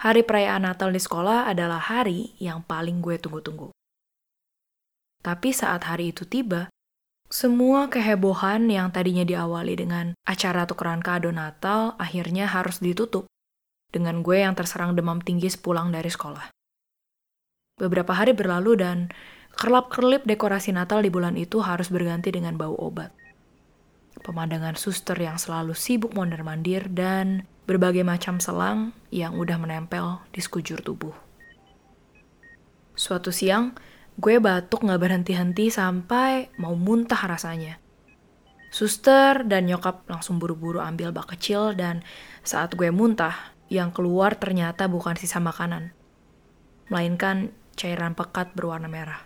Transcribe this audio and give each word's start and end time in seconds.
hari 0.00 0.24
perayaan 0.24 0.64
Natal 0.64 0.88
di 0.88 1.00
sekolah 1.00 1.44
adalah 1.52 1.76
hari 1.76 2.32
yang 2.40 2.64
paling 2.64 3.04
gue 3.04 3.20
tunggu-tunggu. 3.20 3.68
Tapi 5.20 5.52
saat 5.52 5.84
hari 5.84 6.16
itu 6.16 6.24
tiba, 6.24 6.72
semua 7.28 7.92
kehebohan 7.92 8.64
yang 8.72 8.88
tadinya 8.88 9.22
diawali 9.22 9.76
dengan 9.76 10.16
acara 10.24 10.64
tukeran 10.64 11.04
kado 11.04 11.28
Natal 11.28 11.94
akhirnya 12.00 12.48
harus 12.48 12.80
ditutup 12.80 13.28
dengan 13.92 14.24
gue 14.24 14.40
yang 14.40 14.56
terserang 14.56 14.96
demam 14.96 15.20
tinggi 15.20 15.52
sepulang 15.52 15.92
dari 15.92 16.08
sekolah. 16.08 16.48
Beberapa 17.76 18.16
hari 18.16 18.32
berlalu 18.32 18.80
dan 18.80 19.12
kerlap-kerlip 19.60 20.24
dekorasi 20.24 20.72
Natal 20.72 21.04
di 21.04 21.12
bulan 21.12 21.36
itu 21.36 21.60
harus 21.60 21.92
berganti 21.92 22.32
dengan 22.32 22.56
bau 22.56 22.74
obat. 22.80 23.12
Pemandangan 24.24 24.80
suster 24.80 25.16
yang 25.20 25.36
selalu 25.36 25.76
sibuk 25.76 26.16
mondar-mandir 26.16 26.88
dan 26.88 27.44
berbagai 27.70 28.02
macam 28.02 28.42
selang 28.42 28.90
yang 29.14 29.38
udah 29.38 29.54
menempel 29.54 30.18
di 30.34 30.42
sekujur 30.42 30.82
tubuh. 30.82 31.14
Suatu 32.98 33.30
siang, 33.30 33.78
gue 34.18 34.42
batuk 34.42 34.82
gak 34.82 34.98
berhenti-henti 34.98 35.70
sampai 35.70 36.50
mau 36.58 36.74
muntah 36.74 37.30
rasanya. 37.30 37.78
Suster 38.74 39.46
dan 39.46 39.70
nyokap 39.70 40.02
langsung 40.10 40.42
buru-buru 40.42 40.82
ambil 40.82 41.14
bak 41.14 41.30
kecil 41.38 41.78
dan 41.78 42.02
saat 42.42 42.74
gue 42.74 42.90
muntah, 42.90 43.54
yang 43.70 43.94
keluar 43.94 44.34
ternyata 44.34 44.90
bukan 44.90 45.14
sisa 45.14 45.38
makanan, 45.38 45.94
melainkan 46.90 47.54
cairan 47.78 48.18
pekat 48.18 48.50
berwarna 48.58 48.90
merah. 48.90 49.22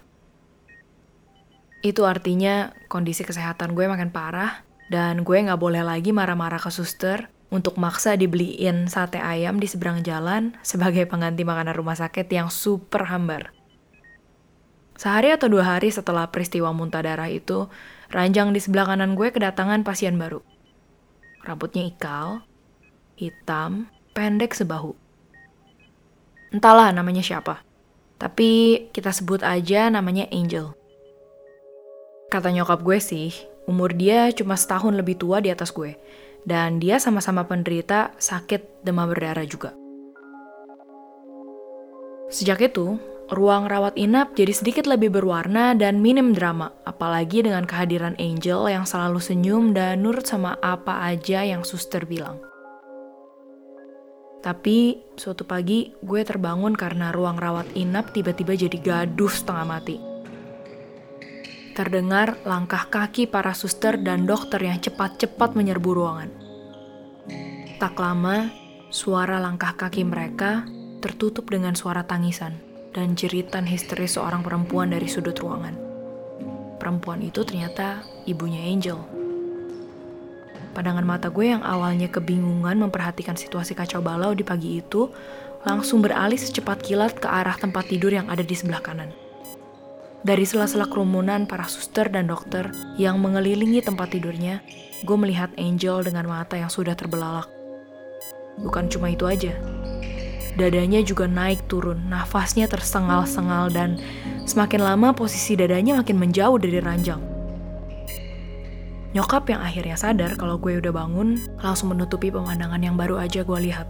Itu 1.81 2.05
artinya 2.05 2.77
kondisi 2.93 3.25
kesehatan 3.25 3.73
gue 3.73 3.89
makin 3.89 4.13
parah 4.13 4.63
dan 4.93 5.25
gue 5.25 5.37
gak 5.41 5.61
boleh 5.61 5.81
lagi 5.81 6.13
marah-marah 6.13 6.61
ke 6.61 6.69
suster 6.69 7.34
untuk 7.55 7.79
maksa 7.79 8.19
dibeliin 8.19 8.91
sate 8.91 9.23
ayam 9.23 9.63
di 9.63 9.71
seberang 9.71 10.03
jalan 10.03 10.59
sebagai 10.67 11.07
pengganti 11.07 11.47
makanan 11.47 11.79
rumah 11.79 11.95
sakit 11.95 12.27
yang 12.27 12.51
super 12.51 13.07
hambar. 13.07 13.55
Sehari 14.99 15.31
atau 15.31 15.47
dua 15.47 15.79
hari 15.79 15.95
setelah 15.95 16.27
peristiwa 16.35 16.75
muntah 16.75 17.07
darah 17.07 17.31
itu, 17.31 17.71
ranjang 18.11 18.51
di 18.51 18.59
sebelah 18.59 18.91
kanan 18.91 19.15
gue 19.15 19.31
kedatangan 19.31 19.87
pasien 19.87 20.19
baru. 20.19 20.43
Rambutnya 21.47 21.87
ikal, 21.87 22.43
hitam, 23.15 23.87
pendek 24.19 24.51
sebahu. 24.55 24.99
Entahlah 26.51 26.91
namanya 26.91 27.23
siapa. 27.23 27.63
Tapi 28.19 28.87
kita 28.91 29.11
sebut 29.11 29.43
aja 29.43 29.91
namanya 29.91 30.27
Angel. 30.31 30.75
Kata 32.31 32.51
nyokap 32.51 32.83
gue 32.83 32.99
sih, 33.03 33.35
umur 33.67 33.95
dia 33.95 34.31
cuma 34.35 34.55
setahun 34.55 34.95
lebih 34.95 35.19
tua 35.19 35.43
di 35.43 35.51
atas 35.51 35.75
gue. 35.75 35.99
Dan 36.45 36.77
dia 36.77 37.01
sama-sama 37.01 37.49
penderita 37.49 38.13
sakit 38.21 38.85
demam 38.85 39.09
berdarah 39.09 39.49
juga. 39.49 39.73
Sejak 42.29 42.61
itu, 42.61 43.01
ruang 43.33 43.65
rawat 43.65 43.97
inap 43.97 44.37
jadi 44.37 44.53
sedikit 44.53 44.85
lebih 44.85 45.09
berwarna 45.09 45.73
dan 45.73 46.05
minim 46.05 46.37
drama, 46.37 46.73
apalagi 46.85 47.41
dengan 47.41 47.65
kehadiran 47.65 48.17
Angel 48.21 48.69
yang 48.69 48.85
selalu 48.85 49.21
senyum 49.21 49.73
dan 49.73 50.05
nurut 50.05 50.29
sama 50.29 50.61
apa 50.61 51.01
aja 51.09 51.41
yang 51.41 51.65
suster 51.65 52.05
bilang. 52.05 52.37
Tapi 54.45 55.01
suatu 55.17 55.49
pagi 55.49 55.97
gue 56.05 56.21
terbangun 56.21 56.77
karena 56.77 57.09
ruang 57.17 57.41
rawat 57.41 57.65
inap 57.73 58.13
tiba-tiba 58.13 58.53
jadi 58.53 58.77
gaduh 58.77 59.33
setengah 59.33 59.65
mati. 59.65 60.14
Terdengar 61.75 62.39
langkah 62.47 62.87
kaki 62.87 63.27
para 63.27 63.51
suster 63.51 63.99
dan 63.99 64.31
dokter 64.31 64.63
yang 64.63 64.79
cepat-cepat 64.79 65.59
menyerbu 65.59 65.91
ruangan. 65.91 66.31
Tak 67.83 67.99
lama, 67.99 68.47
suara 68.95 69.43
langkah 69.43 69.75
kaki 69.75 70.07
mereka 70.07 70.63
tertutup 71.03 71.51
dengan 71.51 71.75
suara 71.75 72.07
tangisan 72.07 72.55
dan 72.95 73.19
jeritan 73.19 73.67
histeris 73.67 74.15
seorang 74.15 74.47
perempuan 74.47 74.95
dari 74.95 75.11
sudut 75.11 75.35
ruangan. 75.35 75.75
Perempuan 76.79 77.19
itu 77.27 77.43
ternyata 77.43 78.07
ibunya 78.23 78.71
Angel. 78.71 79.03
Pandangan 80.79 81.03
mata 81.03 81.27
gue 81.27 81.59
yang 81.59 81.67
awalnya 81.67 82.07
kebingungan 82.07 82.79
memperhatikan 82.87 83.35
situasi 83.35 83.75
kacau 83.75 83.99
balau 83.99 84.31
di 84.31 84.47
pagi 84.47 84.79
itu, 84.79 85.11
langsung 85.67 86.07
beralih 86.07 86.39
secepat 86.39 86.87
kilat 86.87 87.19
ke 87.19 87.27
arah 87.27 87.59
tempat 87.59 87.91
tidur 87.91 88.15
yang 88.15 88.31
ada 88.31 88.47
di 88.47 88.55
sebelah 88.55 88.79
kanan. 88.79 89.24
Dari 90.25 90.49
sela-sela 90.49 90.89
kerumunan 90.89 91.45
para 91.45 91.69
suster 91.69 92.09
dan 92.09 92.33
dokter 92.33 92.73
yang 92.97 93.21
mengelilingi 93.21 93.85
tempat 93.85 94.17
tidurnya, 94.17 94.65
gue 95.05 95.17
melihat 95.21 95.53
Angel 95.61 96.01
dengan 96.01 96.25
mata 96.25 96.57
yang 96.57 96.73
sudah 96.73 96.97
terbelalak. 96.97 97.45
Bukan 98.57 98.89
cuma 98.89 99.13
itu 99.13 99.29
aja, 99.29 99.53
dadanya 100.57 101.05
juga 101.05 101.29
naik 101.29 101.69
turun, 101.69 102.09
nafasnya 102.09 102.65
tersengal-sengal 102.73 103.69
dan 103.69 104.01
semakin 104.49 104.81
lama 104.81 105.13
posisi 105.13 105.61
dadanya 105.61 106.01
makin 106.01 106.17
menjauh 106.17 106.57
dari 106.57 106.81
ranjang. 106.81 107.21
Nyokap 109.13 109.45
yang 109.53 109.61
akhirnya 109.61 110.01
sadar 110.01 110.41
kalau 110.41 110.57
gue 110.57 110.81
udah 110.81 111.05
bangun, 111.05 111.37
langsung 111.61 111.93
menutupi 111.93 112.33
pemandangan 112.33 112.81
yang 112.81 112.97
baru 112.97 113.21
aja 113.21 113.45
gue 113.45 113.61
lihat. 113.61 113.85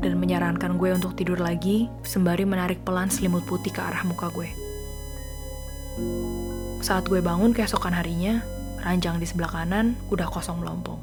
Dan 0.00 0.16
menyarankan 0.16 0.80
gue 0.80 0.88
untuk 0.96 1.12
tidur 1.20 1.36
lagi, 1.36 1.92
sembari 2.00 2.48
menarik 2.48 2.80
pelan 2.80 3.12
selimut 3.12 3.44
putih 3.44 3.76
ke 3.76 3.84
arah 3.84 4.00
muka 4.08 4.32
gue. 4.32 4.73
Saat 6.84 7.08
gue 7.08 7.18
bangun 7.22 7.56
keesokan 7.56 7.94
harinya, 7.94 8.42
ranjang 8.82 9.18
di 9.18 9.26
sebelah 9.26 9.50
kanan 9.50 9.98
udah 10.10 10.28
kosong 10.28 10.60
melompong. 10.60 11.00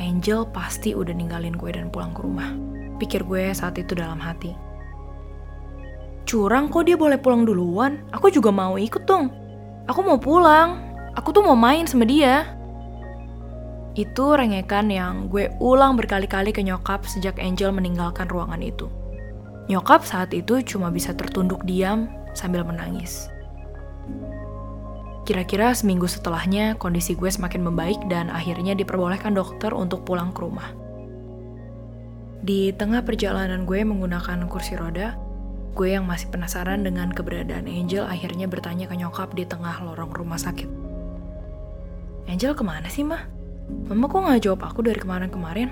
Angel 0.00 0.48
pasti 0.48 0.96
udah 0.96 1.12
ninggalin 1.12 1.54
gue 1.54 1.70
dan 1.72 1.92
pulang 1.92 2.16
ke 2.16 2.24
rumah. 2.24 2.52
Pikir 2.96 3.24
gue 3.24 3.52
saat 3.52 3.76
itu 3.76 3.92
dalam 3.92 4.20
hati. 4.20 4.56
Curang 6.24 6.72
kok 6.72 6.88
dia 6.88 6.96
boleh 6.96 7.20
pulang 7.20 7.44
duluan? 7.44 8.04
Aku 8.12 8.32
juga 8.32 8.48
mau 8.48 8.80
ikut 8.80 9.04
dong. 9.04 9.28
Aku 9.90 10.00
mau 10.06 10.16
pulang, 10.16 10.90
Aku 11.18 11.34
tuh 11.34 11.42
mau 11.42 11.58
main 11.58 11.84
sama 11.90 12.06
dia. 12.06 12.46
Itu 13.98 14.38
rengekan 14.38 14.86
yang 14.86 15.26
gue 15.26 15.50
ulang 15.58 15.98
berkali-kali 15.98 16.54
ke 16.54 16.62
nyokap 16.62 17.02
sejak 17.02 17.34
Angel 17.42 17.74
meninggalkan 17.74 18.30
ruangan 18.30 18.62
itu. 18.62 18.86
Nyokap 19.66 20.06
saat 20.06 20.30
itu 20.30 20.62
cuma 20.62 20.94
bisa 20.94 21.10
tertunduk 21.14 21.66
diam 21.66 22.06
sambil 22.34 22.62
menangis. 22.66 23.30
Kira-kira 25.30 25.70
seminggu 25.76 26.10
setelahnya, 26.10 26.74
kondisi 26.74 27.14
gue 27.14 27.30
semakin 27.30 27.62
membaik 27.62 28.00
dan 28.10 28.34
akhirnya 28.34 28.74
diperbolehkan 28.74 29.30
dokter 29.30 29.70
untuk 29.70 30.02
pulang 30.02 30.34
ke 30.34 30.42
rumah. 30.42 30.74
Di 32.42 32.72
tengah 32.74 33.04
perjalanan 33.04 33.62
gue 33.68 33.84
menggunakan 33.84 34.48
kursi 34.50 34.74
roda, 34.74 35.14
gue 35.76 35.88
yang 35.92 36.08
masih 36.08 36.34
penasaran 36.34 36.82
dengan 36.82 37.14
keberadaan 37.14 37.70
Angel 37.70 38.08
akhirnya 38.08 38.50
bertanya 38.50 38.90
ke 38.90 38.98
nyokap 38.98 39.30
di 39.36 39.46
tengah 39.46 39.78
lorong 39.86 40.10
rumah 40.10 40.40
sakit. 40.40 40.66
Angel 42.26 42.56
ke 42.56 42.64
mana 42.66 42.90
sih, 42.90 43.06
mah? 43.06 43.22
Mama 43.86 44.10
kok 44.10 44.26
gak 44.26 44.42
jawab 44.42 44.66
aku 44.66 44.82
dari 44.82 44.98
kemarin-kemarin? 44.98 45.70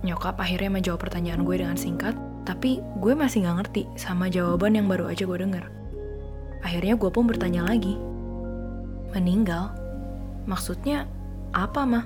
Nyokap 0.00 0.40
akhirnya 0.40 0.72
menjawab 0.72 1.00
pertanyaan 1.00 1.44
gue 1.44 1.60
dengan 1.60 1.76
singkat, 1.76 2.16
tapi 2.44 2.84
gue 3.00 3.12
masih 3.16 3.48
gak 3.48 3.64
ngerti 3.64 3.88
sama 3.96 4.28
jawaban 4.28 4.76
yang 4.76 4.86
baru 4.86 5.08
aja 5.08 5.24
gue 5.24 5.38
denger. 5.40 5.64
Akhirnya 6.60 6.94
gue 6.96 7.10
pun 7.12 7.24
bertanya 7.24 7.64
lagi. 7.64 7.96
Meninggal? 9.16 9.72
Maksudnya 10.44 11.08
apa, 11.56 11.88
mah? 11.88 12.04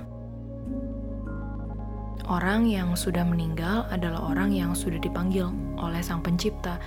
Orang 2.29 2.69
yang 2.69 2.95
sudah 2.95 3.27
meninggal 3.27 3.89
adalah 3.91 4.31
orang 4.31 4.55
yang 4.55 4.71
sudah 4.71 5.01
dipanggil 5.01 5.51
oleh 5.75 5.99
Sang 5.99 6.23
Pencipta 6.23 6.79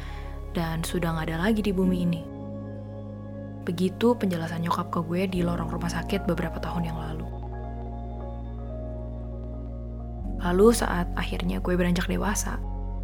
dan 0.57 0.81
sudah 0.81 1.13
gak 1.17 1.29
ada 1.29 1.49
lagi 1.49 1.61
di 1.61 1.73
bumi 1.77 1.97
ini. 2.09 2.23
Begitu 3.69 4.17
penjelasan 4.17 4.65
nyokap 4.65 4.89
ke 4.89 5.01
gue 5.05 5.23
di 5.29 5.41
lorong 5.45 5.69
rumah 5.69 5.93
sakit 5.93 6.25
beberapa 6.25 6.57
tahun 6.57 6.89
yang 6.89 6.99
lalu. 6.99 7.29
Lalu 10.43 10.67
saat 10.75 11.07
akhirnya 11.15 11.63
gue 11.63 11.75
beranjak 11.79 12.11
dewasa, 12.11 12.59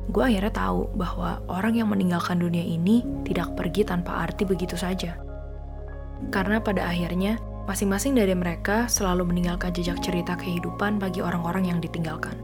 gue 0.08 0.22
akhirnya 0.24 0.52
tahu 0.52 0.88
bahwa 0.96 1.44
orang 1.52 1.76
yang 1.76 1.88
meninggalkan 1.92 2.40
dunia 2.40 2.64
ini 2.64 3.04
tidak 3.28 3.52
pergi 3.54 3.84
tanpa 3.84 4.24
arti 4.24 4.48
begitu 4.48 4.74
saja. 4.74 5.20
Karena 6.32 6.58
pada 6.58 6.88
akhirnya, 6.88 7.36
masing-masing 7.68 8.16
dari 8.16 8.32
mereka 8.32 8.88
selalu 8.88 9.28
meninggalkan 9.28 9.70
jejak 9.76 10.00
cerita 10.00 10.34
kehidupan 10.34 10.96
bagi 10.96 11.20
orang-orang 11.20 11.68
yang 11.68 11.78
ditinggalkan. 11.78 12.34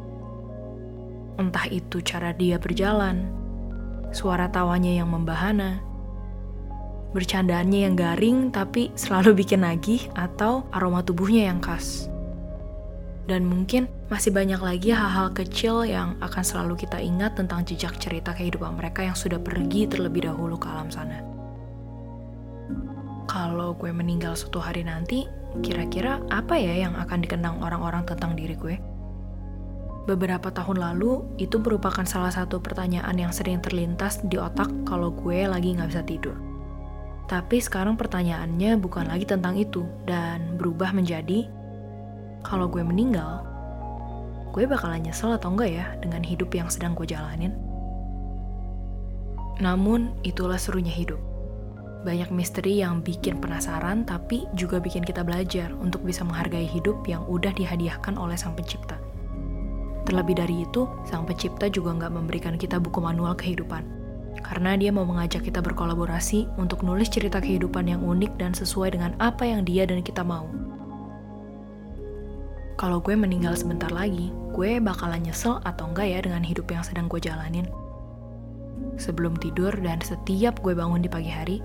Entah 1.41 1.67
itu 1.73 1.99
cara 2.05 2.31
dia 2.37 2.61
berjalan, 2.61 3.27
suara 4.15 4.47
tawanya 4.47 4.93
yang 4.93 5.11
membahana, 5.11 5.83
bercandaannya 7.17 7.81
yang 7.89 7.95
garing 7.95 8.39
tapi 8.51 8.91
selalu 8.99 9.43
bikin 9.43 9.63
nagih 9.63 10.03
atau 10.15 10.67
aroma 10.71 11.01
tubuhnya 11.03 11.51
yang 11.51 11.59
khas. 11.59 12.07
Dan 13.25 13.49
mungkin 13.49 13.89
masih 14.15 14.31
banyak 14.31 14.63
lagi 14.63 14.95
hal-hal 14.95 15.35
kecil 15.35 15.83
yang 15.83 16.15
akan 16.23 16.47
selalu 16.47 16.87
kita 16.87 17.03
ingat 17.03 17.35
tentang 17.35 17.67
jejak 17.67 17.99
cerita 17.99 18.31
kehidupan 18.31 18.79
mereka 18.79 19.03
yang 19.03 19.19
sudah 19.19 19.43
pergi 19.43 19.91
terlebih 19.91 20.31
dahulu 20.31 20.55
ke 20.55 20.71
alam 20.71 20.87
sana. 20.87 21.19
Kalau 23.27 23.75
gue 23.75 23.91
meninggal 23.91 24.39
suatu 24.39 24.63
hari 24.63 24.87
nanti, 24.87 25.27
kira-kira 25.67 26.23
apa 26.31 26.55
ya 26.55 26.87
yang 26.87 26.95
akan 26.95 27.27
dikenang 27.27 27.59
orang-orang 27.59 28.07
tentang 28.07 28.39
diri 28.39 28.55
gue? 28.55 28.79
Beberapa 30.07 30.47
tahun 30.55 30.79
lalu, 30.79 31.35
itu 31.43 31.59
merupakan 31.59 32.07
salah 32.07 32.31
satu 32.31 32.63
pertanyaan 32.63 33.19
yang 33.19 33.35
sering 33.35 33.59
terlintas 33.59 34.23
di 34.23 34.39
otak 34.39 34.71
kalau 34.87 35.11
gue 35.11 35.43
lagi 35.43 35.75
nggak 35.75 35.91
bisa 35.91 36.07
tidur. 36.07 36.39
Tapi 37.27 37.59
sekarang 37.59 37.99
pertanyaannya 37.99 38.79
bukan 38.79 39.11
lagi 39.11 39.27
tentang 39.27 39.59
itu, 39.59 39.83
dan 40.07 40.55
berubah 40.55 40.95
menjadi, 40.95 41.51
kalau 42.47 42.71
gue 42.71 42.87
meninggal, 42.87 43.54
gue 44.55 44.71
bakalan 44.71 45.03
nyesel 45.03 45.35
atau 45.35 45.51
enggak 45.51 45.71
ya 45.75 45.87
dengan 45.99 46.23
hidup 46.23 46.55
yang 46.55 46.71
sedang 46.71 46.95
gue 46.95 47.11
jalanin? 47.11 47.51
Namun, 49.59 50.15
itulah 50.23 50.59
serunya 50.59 50.95
hidup. 50.95 51.19
Banyak 52.07 52.31
misteri 52.31 52.79
yang 52.79 53.03
bikin 53.03 53.43
penasaran, 53.43 54.07
tapi 54.07 54.47
juga 54.55 54.79
bikin 54.79 55.03
kita 55.03 55.27
belajar 55.27 55.75
untuk 55.75 56.07
bisa 56.07 56.23
menghargai 56.23 56.71
hidup 56.71 57.03
yang 57.11 57.27
udah 57.27 57.51
dihadiahkan 57.51 58.15
oleh 58.15 58.39
Sang 58.39 58.55
Pencipta. 58.55 58.95
Terlebih 60.07 60.37
dari 60.39 60.63
itu, 60.63 60.87
Sang 61.03 61.27
Pencipta 61.27 61.67
juga 61.67 61.97
nggak 61.97 62.13
memberikan 62.15 62.55
kita 62.55 62.79
buku 62.79 63.03
manual 63.03 63.35
kehidupan. 63.35 63.83
Karena 64.45 64.77
dia 64.77 64.93
mau 64.93 65.09
mengajak 65.09 65.47
kita 65.47 65.65
berkolaborasi 65.65 66.47
untuk 66.61 66.85
nulis 66.85 67.09
cerita 67.09 67.41
kehidupan 67.41 67.89
yang 67.89 68.05
unik 68.05 68.37
dan 68.37 68.53
sesuai 68.53 68.95
dengan 68.95 69.17
apa 69.19 69.49
yang 69.49 69.65
dia 69.65 69.89
dan 69.89 70.05
kita 70.05 70.21
mau. 70.21 70.47
Kalau 72.75 72.99
gue 72.99 73.15
meninggal 73.15 73.55
sebentar 73.55 73.91
lagi, 73.91 74.35
gue 74.51 74.83
bakalan 74.83 75.23
nyesel 75.23 75.63
atau 75.63 75.91
enggak 75.91 76.11
ya 76.11 76.19
dengan 76.23 76.43
hidup 76.43 76.67
yang 76.71 76.83
sedang 76.83 77.07
gue 77.07 77.23
jalanin? 77.23 77.71
Sebelum 78.99 79.39
tidur 79.39 79.71
dan 79.79 80.03
setiap 80.03 80.59
gue 80.59 80.75
bangun 80.75 81.03
di 81.03 81.11
pagi 81.11 81.31
hari, 81.31 81.63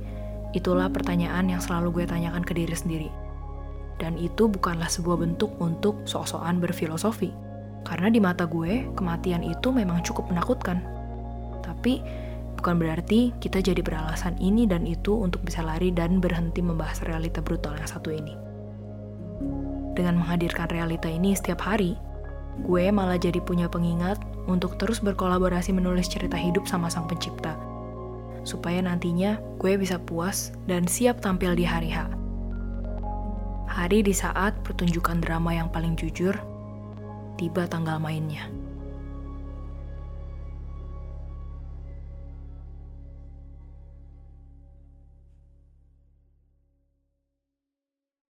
itulah 0.54 0.90
pertanyaan 0.90 1.50
yang 1.50 1.62
selalu 1.62 2.02
gue 2.02 2.06
tanyakan 2.06 2.46
ke 2.46 2.54
diri 2.54 2.76
sendiri. 2.78 3.10
Dan 3.98 4.16
itu 4.16 4.48
bukanlah 4.48 4.88
sebuah 4.88 5.20
bentuk 5.20 5.52
untuk 5.60 6.06
sok-sokan 6.06 6.62
berfilosofi 6.62 7.50
karena 7.88 8.12
di 8.12 8.20
mata 8.20 8.44
gue, 8.44 8.86
kematian 8.96 9.44
itu 9.46 9.72
memang 9.72 10.04
cukup 10.04 10.28
menakutkan. 10.32 10.84
Tapi 11.64 12.04
bukan 12.60 12.76
berarti 12.76 13.32
kita 13.40 13.64
jadi 13.64 13.80
beralasan 13.80 14.36
ini 14.38 14.68
dan 14.68 14.84
itu 14.84 15.16
untuk 15.16 15.42
bisa 15.48 15.64
lari 15.64 15.94
dan 15.96 16.20
berhenti 16.20 16.60
membahas 16.60 17.02
realita 17.08 17.40
brutal 17.40 17.78
yang 17.80 17.88
satu 17.88 18.12
ini. 18.12 18.49
Dengan 20.00 20.16
menghadirkan 20.16 20.72
realita 20.72 21.12
ini 21.12 21.36
setiap 21.36 21.60
hari, 21.60 22.00
gue 22.64 22.88
malah 22.88 23.20
jadi 23.20 23.44
punya 23.44 23.68
pengingat 23.68 24.16
untuk 24.48 24.80
terus 24.80 25.04
berkolaborasi 25.04 25.76
menulis 25.76 26.08
cerita 26.08 26.40
hidup 26.40 26.64
sama 26.72 26.88
sang 26.88 27.04
pencipta. 27.04 27.60
Supaya 28.48 28.80
nantinya 28.80 29.44
gue 29.60 29.76
bisa 29.76 30.00
puas 30.00 30.56
dan 30.72 30.88
siap 30.88 31.20
tampil 31.20 31.52
di 31.52 31.68
hari 31.68 31.92
H. 31.92 32.08
Hari 33.68 34.00
di 34.08 34.16
saat 34.16 34.56
pertunjukan 34.64 35.20
drama 35.20 35.52
yang 35.52 35.68
paling 35.68 36.00
jujur 36.00 36.32
tiba 37.36 37.68
tanggal 37.68 38.00
mainnya. 38.00 38.48